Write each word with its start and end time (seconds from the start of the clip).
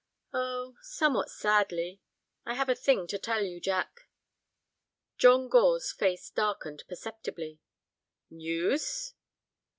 "Oh, 0.33 0.77
somewhat 0.81 1.29
sadly. 1.29 2.01
I 2.43 2.55
have 2.55 2.69
a 2.69 2.73
thing 2.73 3.05
to 3.05 3.19
tell 3.19 3.43
you, 3.43 3.59
Jack." 3.61 4.07
John 5.19 5.47
Gore's 5.47 5.91
face 5.91 6.31
darkened 6.31 6.83
perceptibly. 6.89 7.59
"News?" 8.27 9.13